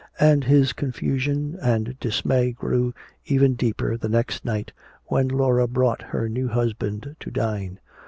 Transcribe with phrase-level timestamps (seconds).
[0.19, 2.91] And his confusion and dismay grew
[3.25, 4.71] even deeper the next night
[5.05, 7.77] when Laura brought her new husband to dine.